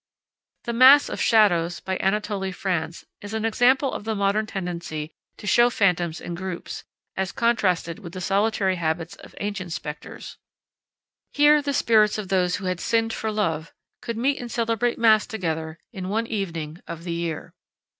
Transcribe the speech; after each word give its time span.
The 0.63 0.73
Mass 0.73 1.09
of 1.09 1.21
Shadows, 1.21 1.79
by 1.79 1.97
Anatole 1.97 2.51
France, 2.53 3.05
is 3.21 3.35
an 3.35 3.45
example 3.45 3.93
of 3.93 4.03
the 4.03 4.15
modern 4.15 4.47
tendency 4.47 5.11
to 5.37 5.45
show 5.45 5.69
phantoms 5.69 6.19
in 6.19 6.33
groups, 6.33 6.83
as 7.15 7.31
contrasted 7.31 7.99
with 7.99 8.13
the 8.13 8.19
solitary 8.19 8.77
habits 8.77 9.15
of 9.17 9.35
ancient 9.39 9.73
specters. 9.73 10.37
Here 11.33 11.61
the 11.61 11.71
spirits 11.71 12.17
of 12.17 12.29
those 12.29 12.55
who 12.55 12.65
had 12.65 12.79
sinned 12.79 13.13
for 13.13 13.31
love 13.31 13.73
could 14.01 14.17
meet 14.17 14.39
and 14.41 14.49
celebrate 14.49 14.97
mass 14.97 15.27
together 15.27 15.77
in 15.93 16.09
one 16.09 16.25
evening 16.25 16.81
of 16.87 17.03
the 17.03 17.13
year. 17.13 17.53